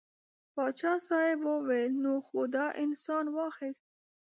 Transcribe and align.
پاچا 0.53 0.93
صاحب 1.07 1.39
وویل 1.51 1.93
نو 2.03 2.13
خو 2.27 2.39
تا 2.53 2.65
انسان 2.83 3.25
واخیست. 3.37 3.85